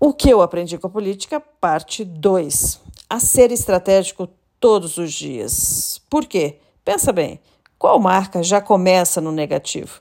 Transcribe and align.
O 0.00 0.12
que 0.12 0.30
eu 0.30 0.40
aprendi 0.40 0.78
com 0.78 0.86
a 0.86 0.90
política, 0.90 1.40
parte 1.40 2.04
2. 2.04 2.80
A 3.10 3.18
ser 3.18 3.50
estratégico 3.50 4.28
todos 4.60 4.96
os 4.96 5.12
dias. 5.12 6.00
Por 6.08 6.24
quê? 6.24 6.60
Pensa 6.84 7.12
bem, 7.12 7.40
qual 7.76 7.98
marca 7.98 8.40
já 8.40 8.60
começa 8.60 9.20
no 9.20 9.32
negativo? 9.32 10.00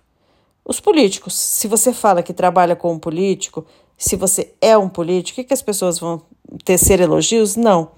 Os 0.63 0.79
políticos. 0.79 1.33
Se 1.33 1.67
você 1.67 1.91
fala 1.91 2.21
que 2.21 2.31
trabalha 2.31 2.75
com 2.75 2.93
um 2.93 2.99
político, 2.99 3.65
se 3.97 4.15
você 4.15 4.53
é 4.61 4.77
um 4.77 4.87
político, 4.87 5.41
o 5.41 5.43
que, 5.43 5.51
as 5.51 5.63
pessoas 5.63 5.97
vão 5.97 6.21
tecer 6.63 6.99
elogios? 6.99 7.55
Não. 7.55 7.89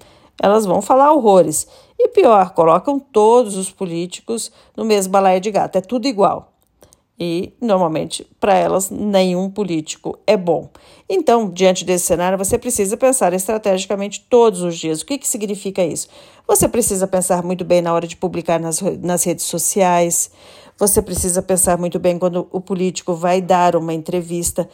Elas 0.42 0.64
vão 0.64 0.80
falar 0.80 1.12
horrores. 1.12 1.66
E 1.98 2.08
pior, 2.08 2.54
colocam 2.54 2.98
todos 2.98 3.58
os 3.58 3.70
políticos 3.70 4.50
no 4.74 4.86
mesmo 4.86 5.12
balaio 5.12 5.38
de 5.38 5.50
gato. 5.50 5.76
É 5.76 5.82
tudo 5.82 6.08
igual 6.08 6.49
e, 7.20 7.52
normalmente, 7.60 8.26
para 8.40 8.54
elas, 8.54 8.88
nenhum 8.88 9.50
político 9.50 10.18
é 10.26 10.38
bom. 10.38 10.70
Então, 11.06 11.50
diante 11.50 11.84
desse 11.84 12.06
cenário, 12.06 12.38
você 12.38 12.58
precisa 12.58 12.96
pensar 12.96 13.34
estrategicamente 13.34 14.24
todos 14.30 14.62
os 14.62 14.78
dias. 14.78 15.02
O 15.02 15.06
que, 15.06 15.18
que 15.18 15.28
significa 15.28 15.84
isso? 15.84 16.08
Você 16.48 16.66
precisa 16.66 17.06
pensar 17.06 17.42
muito 17.42 17.62
bem 17.62 17.82
na 17.82 17.92
hora 17.92 18.06
de 18.06 18.16
publicar 18.16 18.58
nas, 18.58 18.80
nas 18.80 19.24
redes 19.24 19.44
sociais, 19.44 20.30
você 20.78 21.02
precisa 21.02 21.42
pensar 21.42 21.76
muito 21.76 21.98
bem 21.98 22.18
quando 22.18 22.48
o 22.50 22.58
político 22.58 23.12
vai 23.12 23.42
dar 23.42 23.76
uma 23.76 23.92
entrevista. 23.92 24.66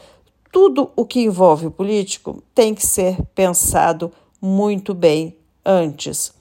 Tudo 0.53 0.93
o 0.95 1.05
que 1.05 1.23
envolve 1.23 1.67
o 1.67 1.71
político 1.71 2.41
tem 2.55 2.73
que 2.77 2.87
ser 2.87 3.21
pensado 3.35 4.13
muito 4.41 4.95
bem 4.95 5.37
antes. 5.65 6.33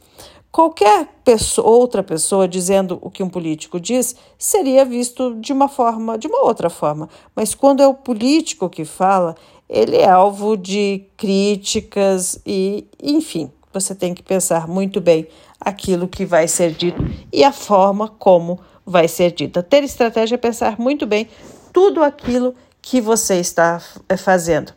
Qualquer 0.55 1.09
pessoa, 1.25 1.67
outra 1.67 2.01
pessoa 2.01 2.47
dizendo 2.47 2.97
o 3.01 3.11
que 3.11 3.21
um 3.21 3.27
político 3.27 3.77
diz 3.77 4.15
seria 4.37 4.85
visto 4.85 5.35
de 5.35 5.51
uma 5.51 5.67
forma, 5.67 6.17
de 6.17 6.27
uma 6.27 6.45
outra 6.45 6.69
forma. 6.69 7.09
Mas 7.35 7.53
quando 7.53 7.83
é 7.83 7.87
o 7.87 7.93
político 7.93 8.69
que 8.69 8.85
fala, 8.85 9.35
ele 9.67 9.97
é 9.97 10.07
alvo 10.07 10.55
de 10.55 11.03
críticas 11.17 12.39
e, 12.45 12.87
enfim, 13.03 13.51
você 13.73 13.93
tem 13.93 14.13
que 14.13 14.23
pensar 14.23 14.65
muito 14.65 15.01
bem 15.01 15.27
aquilo 15.59 16.07
que 16.07 16.25
vai 16.25 16.47
ser 16.47 16.71
dito 16.71 17.05
e 17.33 17.43
a 17.43 17.51
forma 17.51 18.07
como 18.07 18.57
vai 18.85 19.09
ser 19.09 19.33
dita. 19.33 19.61
Ter 19.61 19.83
estratégia 19.83 20.35
é 20.35 20.37
pensar 20.37 20.79
muito 20.79 21.05
bem 21.05 21.27
tudo 21.73 22.01
aquilo 22.01 22.55
que 22.81 23.01
você 23.01 23.41
está 23.41 23.81
eh, 24.07 24.15
fazendo 24.15 24.71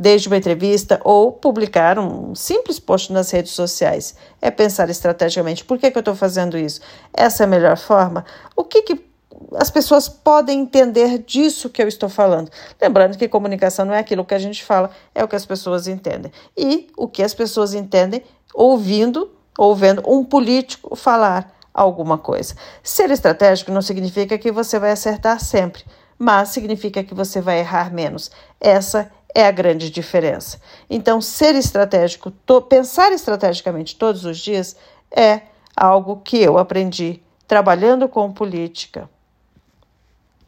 desde 0.00 0.28
uma 0.28 0.38
entrevista 0.38 0.98
ou 1.04 1.30
publicar 1.30 1.98
um 1.98 2.34
simples 2.34 2.80
post 2.80 3.12
nas 3.12 3.30
redes 3.30 3.52
sociais. 3.52 4.14
É 4.40 4.50
pensar 4.50 4.88
estrategicamente. 4.88 5.62
Por 5.62 5.76
que, 5.76 5.90
que 5.90 5.98
eu 5.98 6.00
estou 6.00 6.14
fazendo 6.14 6.56
isso? 6.56 6.80
Essa 7.12 7.42
é 7.42 7.44
a 7.44 7.46
melhor 7.46 7.76
forma? 7.76 8.24
O 8.56 8.64
que, 8.64 8.80
que 8.80 9.10
as 9.54 9.70
pessoas 9.70 10.08
podem 10.08 10.60
entender 10.60 11.18
disso 11.18 11.68
que 11.68 11.82
eu 11.82 11.88
estou 11.88 12.08
falando. 12.08 12.50
Lembrando 12.80 13.16
que 13.16 13.26
comunicação 13.26 13.84
não 13.84 13.94
é 13.94 13.98
aquilo 13.98 14.24
que 14.24 14.34
a 14.34 14.38
gente 14.38 14.62
fala, 14.62 14.90
é 15.14 15.24
o 15.24 15.28
que 15.28 15.36
as 15.36 15.46
pessoas 15.46 15.86
entendem. 15.86 16.30
E 16.56 16.88
o 16.96 17.08
que 17.08 17.22
as 17.22 17.34
pessoas 17.34 17.74
entendem 17.74 18.22
ouvindo 18.54 19.30
ou 19.58 19.74
vendo 19.74 20.02
um 20.06 20.24
político 20.24 20.94
falar 20.94 21.54
alguma 21.74 22.16
coisa. 22.16 22.54
Ser 22.82 23.10
estratégico 23.10 23.72
não 23.72 23.82
significa 23.82 24.38
que 24.38 24.52
você 24.52 24.78
vai 24.78 24.92
acertar 24.92 25.40
sempre, 25.40 25.84
mas 26.18 26.50
significa 26.50 27.02
que 27.02 27.14
você 27.14 27.40
vai 27.40 27.60
errar 27.60 27.92
menos. 27.92 28.30
Essa 28.60 29.10
é 29.34 29.46
a 29.46 29.50
grande 29.50 29.90
diferença. 29.90 30.60
Então, 30.88 31.20
ser 31.20 31.54
estratégico, 31.54 32.32
pensar 32.68 33.12
estrategicamente 33.12 33.96
todos 33.96 34.24
os 34.24 34.38
dias 34.38 34.76
é 35.10 35.42
algo 35.76 36.20
que 36.22 36.38
eu 36.38 36.58
aprendi 36.58 37.22
trabalhando 37.46 38.08
com 38.08 38.32
política, 38.32 39.08